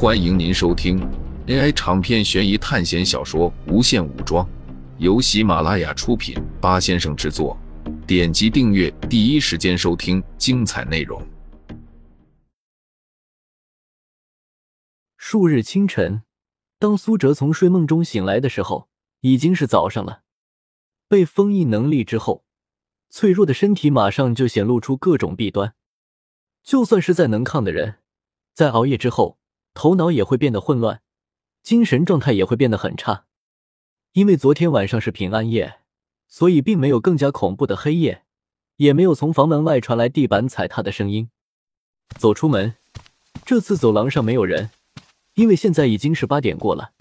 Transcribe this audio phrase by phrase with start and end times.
[0.00, 1.00] 欢迎您收听
[1.48, 4.46] AI 长篇悬疑探险小说《无限武装》，
[4.98, 7.58] 由喜马拉雅出品，八先生制作。
[8.06, 11.20] 点击订阅，第一时间收听精彩内容。
[15.16, 16.22] 数日清晨，
[16.78, 18.88] 当苏哲从睡梦中醒来的时候，
[19.22, 20.22] 已经是早上了。
[21.08, 22.44] 被封印能力之后，
[23.10, 25.74] 脆弱的身体马上就显露出各种弊端。
[26.62, 27.96] 就算是再能抗的人，
[28.54, 29.40] 在熬夜之后，
[29.78, 31.02] 头脑也会变得混乱，
[31.62, 33.26] 精神状态也会变得很差。
[34.10, 35.78] 因为昨天晚上是平安夜。
[36.26, 38.24] 所以，并没有更加恐怖的黑夜，
[38.76, 41.30] 也没有从房门外传来地板踩踏的声音。
[42.18, 42.74] 走出门，
[43.46, 44.70] 这次走廊上没有人，
[45.34, 46.92] 因为现在已经是八点过了。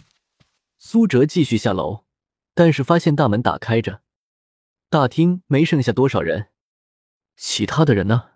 [0.78, 2.06] 苏哲继续下楼，
[2.54, 4.02] 但是发现大门打开着，
[4.90, 6.50] 大厅没剩下多少人。
[7.36, 8.30] 其他的人呢？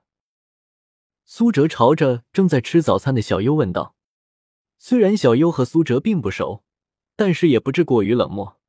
[1.24, 3.96] 苏哲朝着正在吃早餐的小优问道。
[4.84, 6.64] 虽然小优和苏哲并不熟，
[7.16, 8.60] 但是也不至过于冷漠。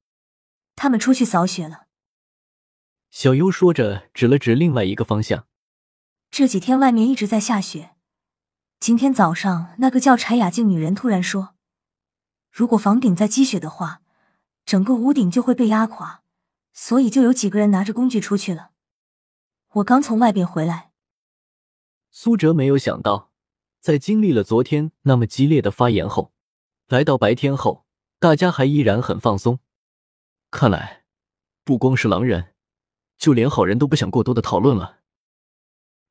[0.77, 1.87] 他们出去扫雪了。
[3.09, 5.47] 小优说着，指了指另外一个方向。
[6.31, 7.97] 这几天外面一直在下雪。
[8.79, 11.55] 今天早上，那个叫柴雅静女人突然说，
[12.51, 14.03] 如果房顶在积雪的话，
[14.67, 16.23] 整个屋顶就会被压垮，
[16.75, 18.73] 所以就有几个人拿着工具出去了。
[19.77, 20.93] 我刚从外边回来。
[22.11, 23.32] 苏哲没有想到，
[23.83, 26.33] 在经历了昨天那么激烈的发言后，
[26.87, 27.85] 来到白天后，
[28.21, 29.59] 大家还依然很放松。
[30.53, 31.03] 看来，
[31.65, 32.55] 不光是狼人。
[33.19, 35.01] 就连好人都不想过多的讨论了，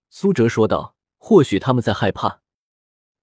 [0.09, 0.97] 苏哲说道。
[1.17, 2.41] 或许他们在害怕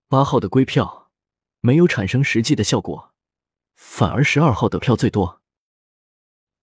[0.06, 1.10] 八号的归票
[1.58, 3.12] 没有产生实际的效果，
[3.74, 5.42] 反而十二号的票最多。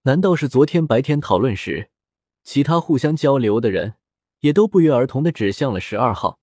[0.03, 1.91] 难道是昨天白天讨论时，
[2.41, 3.95] 其他互相交流的人
[4.39, 6.39] 也都不约而同的指向了十二号？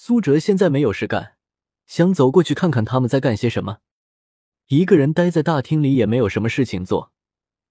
[0.00, 1.34] 苏哲现在没有事干，
[1.84, 3.78] 想走过去看看他们在干些什么。
[4.68, 7.10] 一个人待在大厅里也没有什么事情做。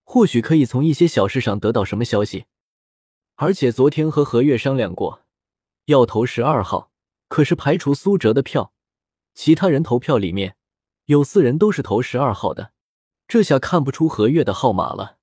[0.03, 2.47] 或许可以从一些小事上得到什么消息，
[3.35, 5.23] 而且昨天和何月商量过，
[5.85, 6.91] 要投十二号，
[7.29, 8.73] 可是排除苏哲的票，
[9.33, 10.57] 其他人投票里面
[11.05, 12.73] 有四人都是投十二号的，
[13.25, 15.19] 这下看不出何月的号码了，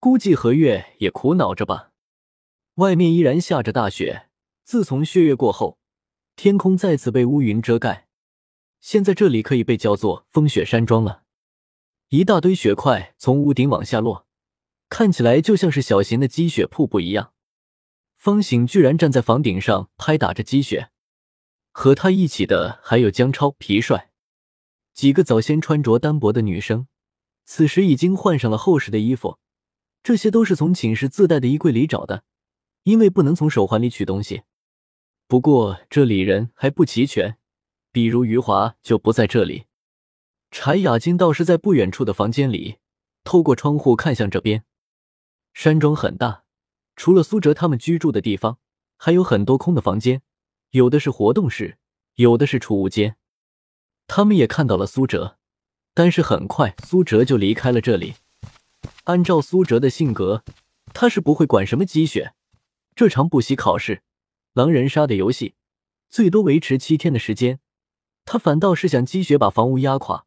[0.00, 1.92] 估计何月也苦恼着吧。
[2.74, 4.28] 外面依然下着大雪，
[4.64, 5.78] 自从血月过后，
[6.42, 8.08] 天空再次被乌云遮盖，
[8.80, 11.24] 现在这里可以被叫做风雪山庄了。
[12.08, 14.26] 一大堆雪块从屋顶往下落，
[14.88, 17.34] 看起来就像是小型的积雪瀑布一样。
[18.16, 20.88] 方醒居然站在房顶上拍打着积雪，
[21.72, 24.10] 和他一起的还有江超、皮帅，
[24.94, 26.86] 几个早先穿着单薄的女生，
[27.44, 29.38] 此时已经换上了厚实的衣服。
[30.02, 32.24] 这些都是从寝室自带的衣柜里找的，
[32.84, 34.44] 因为不能从手环里取东西。
[35.30, 37.36] 不过这里人还不齐全，
[37.92, 39.66] 比如余华就不在这里。
[40.50, 42.78] 柴雅金倒是在不远处的房间里，
[43.22, 44.64] 透过窗户看向这边。
[45.54, 46.42] 山庄很大，
[46.96, 48.58] 除了苏哲他们居住的地方，
[48.96, 50.22] 还有很多空的房间，
[50.70, 51.78] 有的是活动室，
[52.16, 53.14] 有的是储物间。
[54.08, 55.38] 他们也看到了苏哲，
[55.94, 58.16] 但是很快苏哲就离开了这里。
[59.04, 60.42] 按照苏哲的性格，
[60.92, 62.34] 他是不会管什么积雪。
[62.96, 64.02] 这场补习考试，
[64.52, 65.54] 狼人杀的游戏，
[66.08, 67.60] 最多维持七天的时间，
[68.24, 70.26] 他反倒是想积雪把房屋压垮。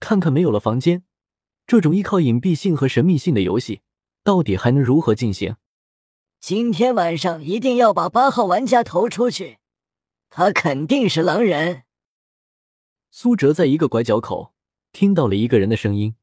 [0.00, 1.04] 看看没有了房间，
[1.66, 3.82] 这种依靠隐蔽性和神秘性的游戏，
[4.24, 5.56] 到底还能如何进行？
[6.40, 9.58] 今天晚上一定要把八号玩家投出去，
[10.30, 11.84] 他肯定是狼人。
[13.10, 14.54] 苏哲在一个拐角口
[14.92, 16.16] 听到了一个人的声音。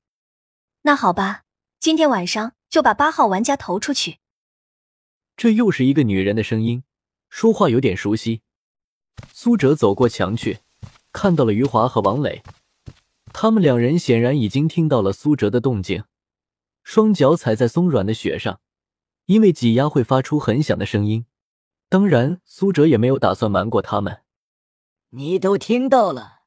[0.81, 1.44] 那好吧，
[1.79, 4.17] 今天晚上就把八号玩家投出去。
[5.38, 6.84] 这又是一个女人的声音，
[7.29, 8.41] 说话有点熟悉。
[9.34, 10.59] 苏哲走过墙去，
[11.12, 12.44] 看到了余华和王磊。
[13.31, 16.03] 他们两人显然已经听到了苏哲的动静，
[16.84, 18.59] 双脚踩在松软的雪上，
[19.25, 21.25] 因为挤压会发出很响的声音。
[21.88, 24.23] 当然，苏哲也没有打算瞒过他们。
[25.09, 26.40] 你都听到了。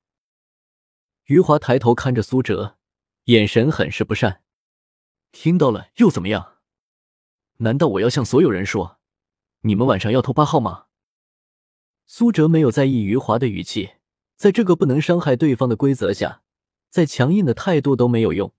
[1.27, 2.77] 余华抬头看着苏哲，
[3.25, 4.43] 眼神很是不善。
[5.31, 6.59] 听到了又怎么样？
[7.59, 8.99] 难道我要向所有人说，
[9.65, 10.87] 你们晚上要偷八号吗？
[12.05, 13.93] 苏哲没有在意余华的语气，
[14.37, 16.43] 在这个不能伤害对方的规则下。
[16.91, 18.53] 再强硬的态度都没有用，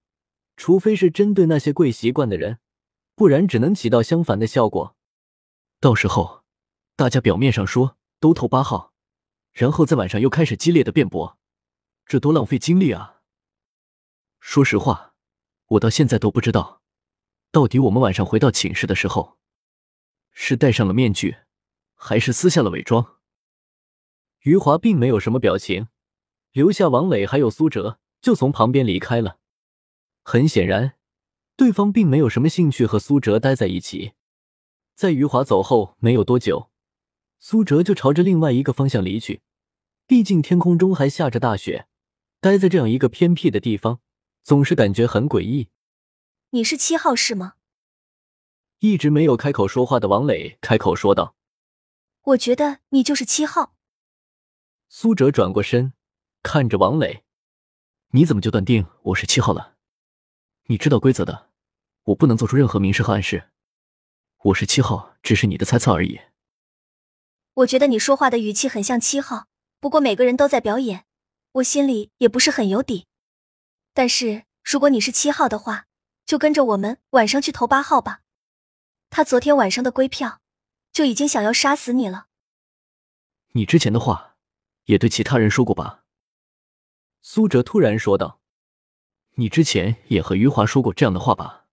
[0.56, 2.60] 除非是针对那些跪习惯的人，
[3.16, 4.96] 不然只能起到相反的效果。
[5.82, 6.44] 到时候，
[6.96, 8.94] 大家表面上说都投八号，
[9.52, 11.38] 然后在晚上又开始激烈的辩驳，
[12.06, 13.22] 这多浪费精力啊！
[14.40, 15.14] 说实话，
[15.68, 16.82] 我到现在都不知道，
[17.52, 19.38] 到底我们晚上回到寝室的时候，
[20.34, 21.38] 是戴上了面具，
[21.96, 23.20] 还是撕下了伪装。
[24.42, 25.88] 余华并没有什么表情。
[26.52, 29.40] 留下王磊还有苏哲，就从旁边离开了。
[30.22, 30.94] 很显然，
[31.56, 34.14] 对方并没有什么兴趣和苏哲待在一起。
[34.94, 36.70] 在余华走后没有多久，
[37.40, 39.42] 苏哲就朝着另外一个方向离去。
[40.06, 41.88] 毕竟天空中还下着大雪，
[42.40, 44.02] 待在这样一个偏僻的地方，
[44.44, 45.70] 总是感觉很诡异。
[46.52, 47.54] 你是七号是吗？
[48.84, 51.38] 一直没有开口说话的王磊开口说道
[52.24, 53.76] ：“我觉得你就是七号。”
[54.92, 55.94] 苏哲转过身，
[56.42, 57.24] 看着王磊
[58.12, 59.76] ：“你怎么就断定我是七号了？
[60.66, 61.50] 你知道规则的，
[62.08, 63.52] 我不能做出任何明示和暗示。
[64.44, 66.20] 我是七号，只是你的猜测而已。”
[67.56, 69.48] 我觉得你说话的语气很像七号，
[69.80, 71.06] 不过每个人都在表演，
[71.54, 73.08] 我心里也不是很有底。
[73.94, 75.86] 但是如果你是七号的话，
[76.26, 78.20] 就跟着我们晚上去投八号吧。
[79.16, 80.42] 他昨天晚上的归票
[80.92, 82.30] 就已经想要杀死你了。
[83.52, 84.38] 你之前的话
[84.86, 86.04] 也对其他人说过吧？
[87.22, 88.42] 苏哲突然说道
[89.38, 91.68] ：“你之前也和余华说过这样的话吧？”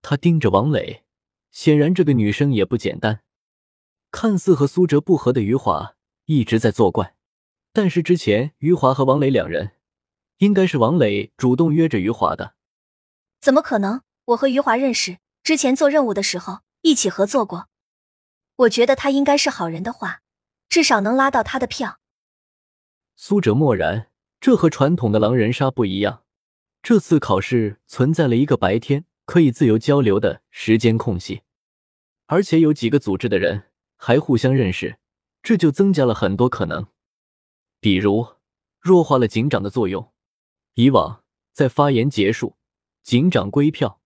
[0.00, 1.04] 他盯着王磊，
[1.50, 3.22] 显然这个女生也不简单。
[4.10, 5.94] 看似和苏哲不和的余华
[6.24, 7.14] 一直在作怪，
[7.74, 9.72] 但是之前余华和王磊两人，
[10.38, 12.54] 应该是王磊主动约着余华的。
[13.42, 14.00] 怎么可能？
[14.24, 15.18] 我和余华认识。
[15.44, 17.68] 之前做任务的时候一起合作过，
[18.56, 20.22] 我觉得他应该是好人的话，
[20.70, 22.00] 至少能拉到他的票。
[23.14, 24.10] 苏哲默然，
[24.40, 26.22] 这和传统的狼人杀不一样。
[26.82, 31.42] 这次考试存在了一个白天可以自由交流的时间空隙，
[32.24, 34.98] 而且有几个组织的人还互相认识，
[35.42, 36.86] 这就增加了很多可能，
[37.80, 38.26] 比如
[38.80, 40.10] 弱化了警长的作用。
[40.72, 42.56] 以往在发言结束，
[43.02, 44.00] 警长归票。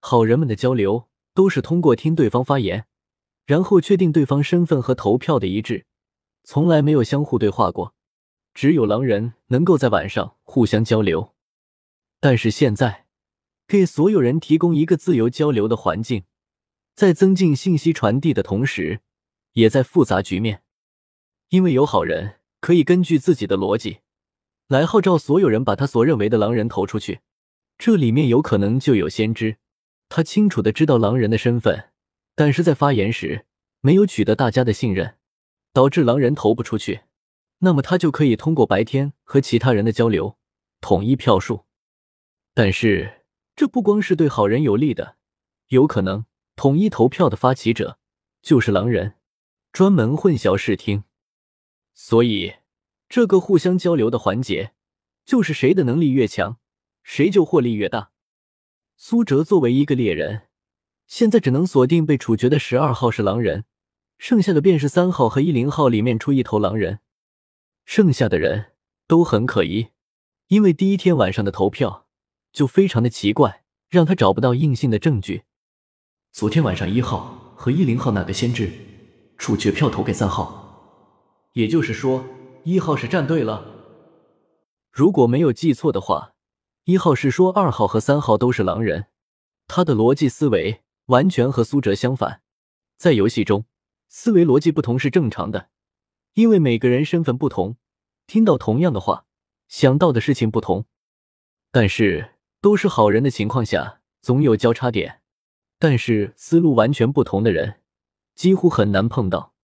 [0.00, 2.86] 好人们的交流都是通过听对方发言，
[3.46, 5.86] 然后确定对方身份和投票的一致，
[6.42, 7.94] 从来没有相互对话过。
[8.52, 11.34] 只有狼人能够在晚上互相交流。
[12.18, 13.06] 但是现在，
[13.68, 16.24] 给所有人提供一个自由交流的环境，
[16.96, 19.00] 在增进信息传递的同时，
[19.52, 20.64] 也在复杂局面。
[21.50, 24.00] 因为有好人可以根据自己的逻辑，
[24.66, 27.20] 来号召所有人把他所认为的狼人投出去，
[27.78, 29.59] 这里面有可能就有先知。
[30.10, 31.90] 他清楚的知道狼人的身份，
[32.34, 33.46] 但是在发言时
[33.80, 35.16] 没有取得大家的信任，
[35.72, 37.02] 导致狼人投不出去。
[37.58, 40.36] 那么他就可以通过白天和其他人的交流
[40.80, 41.64] 统一票数。
[42.52, 43.22] 但是
[43.54, 45.16] 这不光是对好人有利的，
[45.68, 47.98] 有可能统一投票的发起者
[48.42, 49.14] 就是狼人，
[49.72, 51.04] 专门混淆视听。
[51.94, 52.54] 所以
[53.08, 54.72] 这个互相交流的环节，
[55.24, 56.58] 就是谁的能力越强，
[57.04, 58.10] 谁就获利越大。
[59.02, 60.42] 苏哲作为一个猎人，
[61.06, 63.64] 现在只能锁定被处决的十二号是狼人，
[64.18, 66.98] 剩下的便是三号和一零号里面出一头狼人，
[67.86, 68.72] 剩下的人
[69.08, 69.88] 都很可疑，
[70.48, 72.08] 因为第一天晚上的投票
[72.52, 75.44] 就非常的奇怪，让他找不到硬性的证据。
[76.30, 78.70] 昨天晚上一号和一零号那个先知
[79.38, 81.08] 处决票投给三号，
[81.54, 82.26] 也就是说
[82.64, 83.64] 一号是站队了。
[84.92, 86.34] 如果没有记错的话。
[86.90, 89.06] 一号是说二号和三号都是狼人，
[89.68, 92.42] 他的逻辑思维完全和苏哲相反。
[92.96, 93.64] 在游戏中，
[94.08, 95.68] 思维逻辑不同是正常的，
[96.34, 97.76] 因为每个人身份不同，
[98.26, 99.24] 听到同样的话，
[99.68, 100.86] 想到的事情不同。
[101.70, 105.20] 但是都是好人的情况下，总有交叉点。
[105.78, 107.82] 但是思路完全不同的人，
[108.34, 109.54] 几乎很难碰到。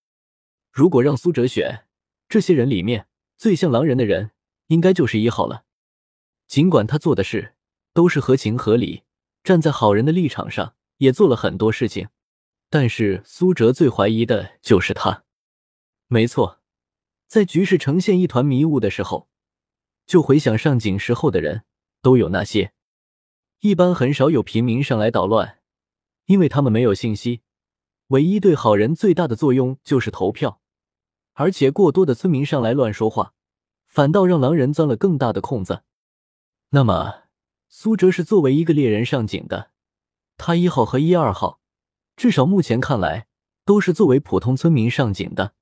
[0.71, 1.87] 如果让苏哲选，
[2.29, 4.31] 这些人里面最像狼人的人，
[4.69, 5.65] 应该就是一号了。
[6.47, 7.55] 尽管他做的事
[7.93, 9.03] 都是合情合理，
[9.43, 12.09] 站在好人的立场上，也做了很多事情，
[12.71, 15.25] 但是苏哲最怀疑的就是他。
[16.09, 16.61] 没错，
[17.27, 19.29] 在局势呈现一团迷雾的时候，
[20.07, 21.65] 就回想上井时候的人
[22.01, 22.73] 都有那些。
[23.61, 25.59] 一般很少有平民上来捣乱，
[26.27, 27.43] 因为他们没有信息。
[28.09, 30.61] 唯一对好人最大的作用就是投票，
[31.33, 33.35] 而且过多的村民上来乱说话，
[33.85, 35.83] 反倒让狼人钻了更大的空子。
[36.71, 37.25] 那么，
[37.69, 39.71] 苏哲是作为一个猎人上警的，
[40.37, 41.61] 他一号和一二号，
[42.17, 43.29] 至少目前看来
[43.65, 45.55] 都是作为普通村民上警的。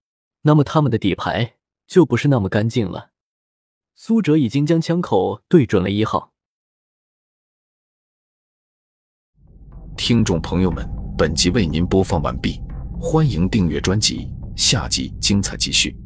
[0.43, 1.57] 那么他们的底牌
[1.87, 3.11] 就不是那么干净了。
[3.95, 6.33] 苏哲已经将枪口对准了一号。
[9.97, 10.85] 听众朋友们，
[11.17, 12.61] 本集为您播放完毕，
[13.01, 15.97] 欢迎订阅专辑，下集精彩继续。